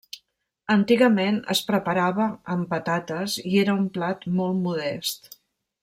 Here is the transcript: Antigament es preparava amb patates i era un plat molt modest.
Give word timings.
Antigament 0.75 1.37
es 1.55 1.61
preparava 1.67 2.27
amb 2.55 2.73
patates 2.73 3.37
i 3.43 3.55
era 3.65 3.79
un 3.83 3.87
plat 3.99 4.27
molt 4.41 4.61
modest. 4.69 5.33